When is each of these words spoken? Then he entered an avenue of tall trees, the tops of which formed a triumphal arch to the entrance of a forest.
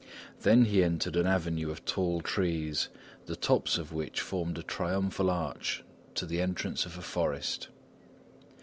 Then 0.41 0.65
he 0.65 0.83
entered 0.83 1.15
an 1.15 1.27
avenue 1.27 1.69
of 1.69 1.85
tall 1.85 2.21
trees, 2.21 2.89
the 3.27 3.35
tops 3.35 3.77
of 3.77 3.93
which 3.93 4.19
formed 4.19 4.57
a 4.57 4.63
triumphal 4.63 5.29
arch 5.29 5.83
to 6.15 6.25
the 6.25 6.41
entrance 6.41 6.87
of 6.87 6.97
a 6.97 7.03
forest. 7.03 7.67